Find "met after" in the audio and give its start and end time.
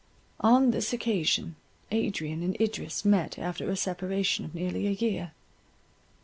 3.05-3.69